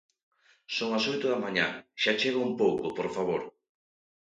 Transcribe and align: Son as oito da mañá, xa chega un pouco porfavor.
Son 0.75 0.89
as 0.97 1.05
oito 1.11 1.25
da 1.31 1.41
mañá, 1.45 1.67
xa 2.01 2.13
chega 2.19 2.43
un 2.47 2.53
pouco 2.61 2.85
porfavor. 2.97 3.41